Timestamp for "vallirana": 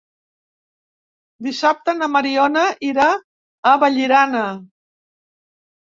3.85-4.45